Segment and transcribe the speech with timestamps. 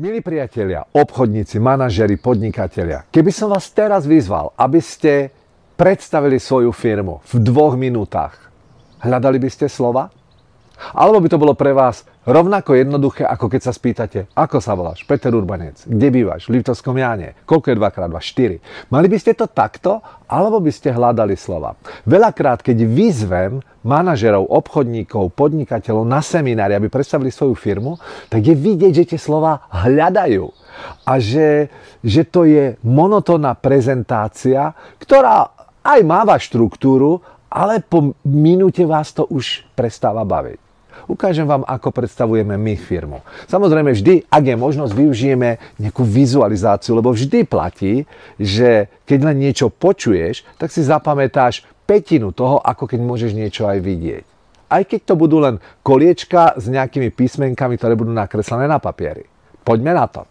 [0.00, 5.28] Milí priatelia, obchodníci, manažeri, podnikatelia, keby som vás teraz vyzval, aby ste
[5.76, 8.48] predstavili svoju firmu v dvoch minútach,
[9.04, 10.08] hľadali by ste slova?
[10.90, 15.06] Alebo by to bolo pre vás rovnako jednoduché, ako keď sa spýtate, ako sa voláš,
[15.06, 18.06] Peter Urbanec, kde bývaš, v Liptovskom Jáne, koľko je 2x2,
[18.60, 18.90] 4.
[18.92, 21.78] Mali by ste to takto, alebo by ste hľadali slova.
[22.04, 27.96] Veľakrát, keď vyzvem manažerov, obchodníkov, podnikateľov na seminári, aby predstavili svoju firmu,
[28.28, 30.44] tak je vidieť, že tie slova hľadajú.
[31.08, 31.68] A že,
[32.04, 39.66] že to je monotónna prezentácia, ktorá aj máva štruktúru, ale po minúte vás to už
[39.74, 40.69] prestáva baviť
[41.06, 43.22] ukážem vám, ako predstavujeme my firmu.
[43.46, 48.04] Samozrejme vždy, ak je možnosť, využijeme nejakú vizualizáciu, lebo vždy platí,
[48.36, 53.78] že keď len niečo počuješ, tak si zapamätáš petinu toho, ako keď môžeš niečo aj
[53.82, 54.24] vidieť.
[54.70, 59.26] Aj keď to budú len koliečka s nejakými písmenkami, ktoré budú nakreslené na papieri.
[59.66, 60.22] Poďme na to.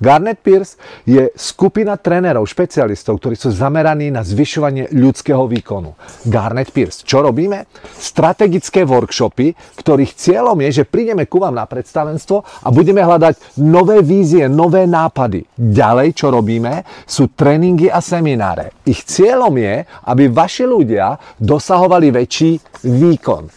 [0.00, 5.96] Garnet Pierce je skupina trénerov, špecialistov, ktorí sú zameraní na zvyšovanie ľudského výkonu.
[6.26, 7.02] Garnet Pierce.
[7.02, 7.68] Čo robíme?
[7.96, 14.02] Strategické workshopy, ktorých cieľom je, že prídeme ku vám na predstavenstvo a budeme hľadať nové
[14.02, 15.44] vízie, nové nápady.
[15.56, 18.76] Ďalej, čo robíme, sú tréningy a semináre.
[18.86, 23.48] Ich cieľom je, aby vaši ľudia dosahovali väčší výkon.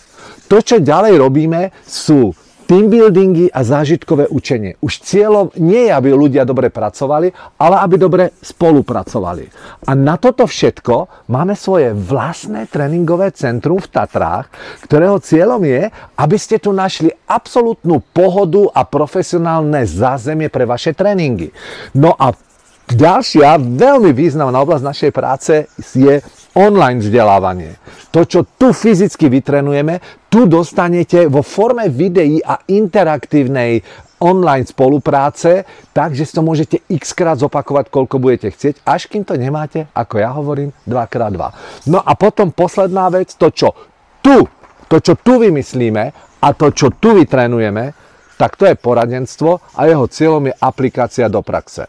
[0.50, 2.34] To, čo ďalej robíme, sú
[2.70, 4.78] teambuildingy a zážitkové učenie.
[4.78, 9.50] Už cieľom nie je, aby ľudia dobre pracovali, ale aby dobre spolupracovali.
[9.90, 14.54] A na toto všetko máme svoje vlastné tréningové centrum v Tatrách,
[14.86, 15.90] ktorého cieľom je,
[16.22, 21.50] aby ste tu našli absolútnu pohodu a profesionálne zázemie pre vaše tréningy.
[21.98, 22.38] No a
[22.86, 25.54] ďalšia veľmi významná oblasť našej práce
[25.98, 26.22] je
[26.54, 27.82] online vzdelávanie.
[28.14, 33.82] To, čo tu fyzicky vytrenujeme, tu dostanete vo forme videí a interaktívnej
[34.22, 39.40] online spolupráce, takže si to môžete x krát zopakovať, koľko budete chcieť, až kým to
[39.40, 41.42] nemáte, ako ja hovorím, 2x2.
[41.90, 43.74] No a potom posledná vec, to, čo
[44.20, 44.46] tu,
[44.92, 46.04] to, čo tu vymyslíme
[46.40, 47.96] a to, čo tu vytrenujeme,
[48.40, 51.88] tak to je poradenstvo a jeho cieľom je aplikácia do praxe.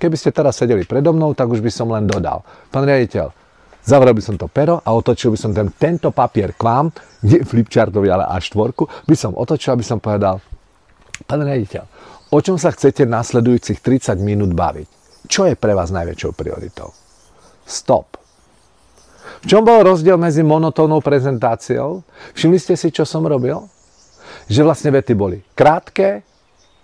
[0.00, 2.40] Keby ste teraz sedeli predo mnou, tak už by som len dodal.
[2.72, 3.39] Pán riaditeľ,
[3.90, 6.94] Zavrel by som to pero a otočil by som ten, tento papier k vám,
[7.26, 10.38] nie flipchartovi, ale až štvorku, by som otočil, aby som povedal,
[11.26, 11.84] pán riaditeľ,
[12.30, 14.86] o čom sa chcete nasledujúcich 30 minút baviť?
[15.26, 16.94] Čo je pre vás najväčšou prioritou?
[17.66, 18.14] Stop.
[19.42, 22.06] V čom bol rozdiel medzi monotónnou prezentáciou?
[22.34, 23.58] Všimli ste si, čo som robil?
[24.46, 26.22] Že vlastne vety boli krátke,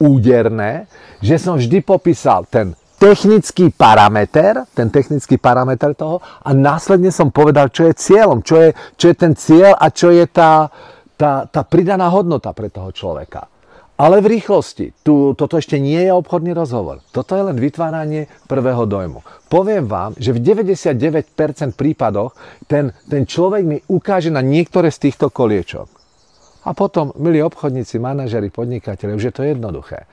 [0.02, 0.90] úderné,
[1.22, 7.68] že som vždy popísal ten technický parameter, ten technický parameter toho a následne som povedal,
[7.68, 10.72] čo je cieľom, čo je, čo je ten cieľ a čo je tá,
[11.14, 13.52] tá, tá pridaná hodnota pre toho človeka.
[13.96, 14.92] Ale v rýchlosti.
[15.00, 17.00] Tu, toto ešte nie je obchodný rozhovor.
[17.16, 19.24] Toto je len vytváranie prvého dojmu.
[19.48, 21.32] Poviem vám, že v 99%
[21.72, 22.36] prípadoch
[22.68, 25.88] ten, ten človek mi ukáže na niektoré z týchto koliečok.
[26.68, 30.04] A potom, milí obchodníci, manažeri, podnikateľe, už je to jednoduché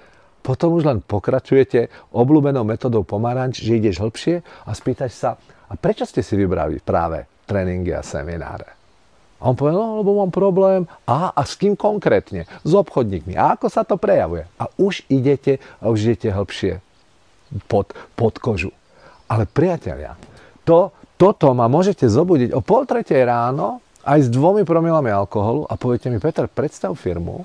[0.44, 5.32] potom už len pokračujete obľúbenou metodou pomaranč, že ideš hĺbšie a spýtaš sa,
[5.72, 8.70] a prečo ste si vybrali práve tréningy a semináre?
[9.42, 10.88] A on povie, no, lebo mám problém.
[11.04, 12.48] A, a s kým konkrétne?
[12.64, 13.36] S obchodníkmi.
[13.36, 14.48] A ako sa to prejavuje?
[14.56, 16.80] A už idete, a už idete hĺbšie
[17.68, 18.72] pod, pod kožu.
[19.28, 20.16] Ale priatelia,
[20.64, 25.74] to, toto ma môžete zobudiť o pol tretej ráno aj s dvomi promilami alkoholu a
[25.76, 27.44] poviete mi, Peter, predstav firmu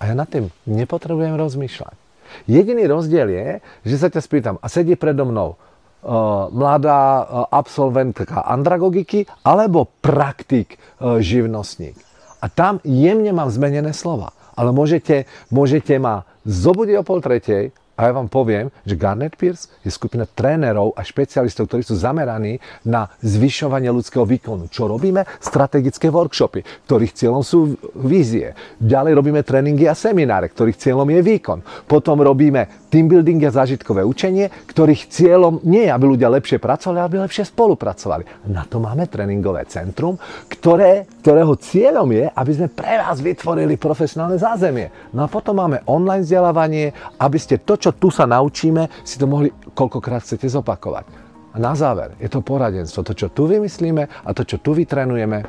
[0.00, 2.01] a ja nad tým nepotrebujem rozmýšľať.
[2.46, 3.48] Jediný rozdiel je,
[3.86, 10.76] že sa ťa spýtam, a sedí predo mnou uh, mladá uh, absolventka andragogiky alebo praktik
[10.76, 11.96] uh, živnostník.
[12.42, 14.34] A tam jemne mám zmenené slova.
[14.52, 17.72] Ale môžete, môžete ma zobudiť o pol tretej
[18.02, 22.58] a ja vám poviem, že Garnet Pierce je skupina trénerov a špecialistov, ktorí sú zameraní
[22.82, 24.66] na zvyšovanie ľudského výkonu.
[24.66, 25.22] Čo robíme?
[25.38, 28.58] Strategické workshopy, ktorých cieľom sú vízie.
[28.82, 31.62] Ďalej robíme tréningy a semináre, ktorých cieľom je výkon.
[31.86, 37.00] Potom robíme Team building je zážitkové učenie, ktorých cieľom nie je, aby ľudia lepšie pracovali,
[37.00, 38.52] aby lepšie spolupracovali.
[38.52, 40.20] Na to máme tréningové centrum,
[40.52, 44.92] ktoré, ktorého cieľom je, aby sme pre vás vytvorili profesionálne zázemie.
[45.16, 49.24] No a potom máme online vzdelávanie, aby ste to, čo tu sa naučíme, si to
[49.24, 51.08] mohli koľkokrát chcete zopakovať.
[51.52, 53.08] A na záver je to poradenstvo.
[53.08, 55.48] To, čo tu vymyslíme a to, čo tu vytrenujeme,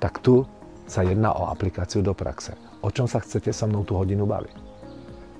[0.00, 0.48] tak tu
[0.88, 2.56] sa jedná o aplikáciu do praxe.
[2.80, 4.69] O čom sa chcete so mnou tú hodinu baviť?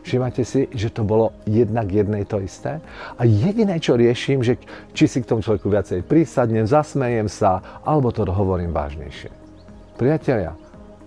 [0.01, 2.81] Všimate si, že to bolo jednak jednej to isté?
[3.21, 4.57] A jediné, čo riešim, že
[4.97, 9.29] či si k tomu človeku viacej prísadnem, zasmejem sa, alebo to hovorím vážnejšie.
[10.01, 10.57] Priatelia,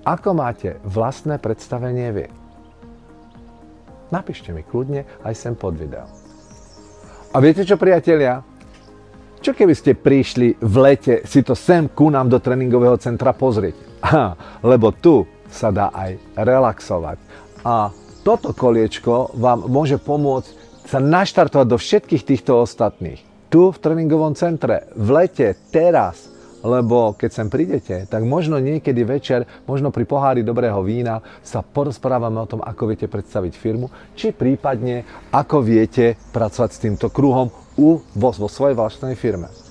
[0.06, 2.26] ako máte vlastné predstavenie vy?
[4.14, 6.06] Napíšte mi kľudne aj sem pod video.
[7.34, 8.46] A viete čo, priatelia?
[9.42, 13.74] Čo keby ste prišli v lete si to sem ku nám do tréningového centra pozrieť?
[14.06, 17.18] Aha, lebo tu sa dá aj relaxovať.
[17.66, 17.90] A
[18.24, 20.52] toto koliečko vám môže pomôcť
[20.88, 23.20] sa naštartovať do všetkých týchto ostatných.
[23.52, 26.34] Tu v tréningovom centre, v lete, teraz,
[26.64, 32.40] lebo keď sem prídete, tak možno niekedy večer, možno pri pohári dobrého vína sa porozprávame
[32.40, 38.00] o tom, ako viete predstaviť firmu, či prípadne ako viete pracovať s týmto kruhom u,
[38.00, 39.63] vo, vo svojej vlastnej firme.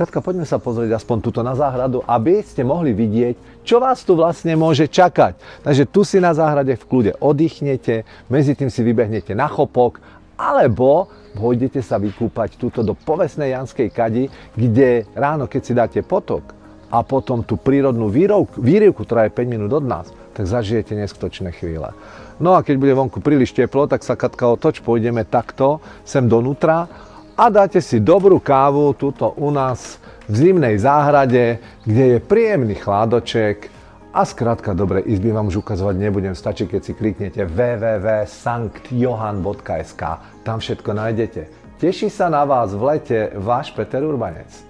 [0.00, 4.16] Kratka, poďme sa pozrieť aspoň tuto na záhradu, aby ste mohli vidieť, čo vás tu
[4.16, 5.36] vlastne môže čakať.
[5.60, 10.00] Takže tu si na záhrade v kľude oddychnete, medzi tým si vybehnete na chopok,
[10.40, 16.56] alebo pôjdete sa vykúpať túto do povesnej Janskej kadi, kde ráno, keď si dáte potok
[16.88, 18.08] a potom tú prírodnú
[18.56, 21.92] výrivku, ktorá je 5 minút od nás, tak zažijete neskutočné chvíle.
[22.40, 26.88] No a keď bude vonku príliš teplo, tak sa Katka otoč, pôjdeme takto sem donútra
[27.36, 29.98] a dáte si dobrú kávu tuto u nás
[30.30, 33.70] v zimnej záhrade, kde je príjemný chládoček
[34.14, 40.02] a skrátka dobre izby vám už ukazovať nebudem, stačí keď si kliknete www.sanktjohan.sk,
[40.46, 41.46] tam všetko nájdete.
[41.80, 44.69] Teší sa na vás v lete váš Peter Urbanec.